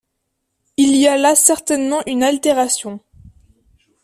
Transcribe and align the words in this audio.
Il 0.77 0.95
y 0.95 1.05
a 1.05 1.15
là 1.15 1.35
certainement 1.35 2.01
une 2.07 2.23
altération. 2.23 3.01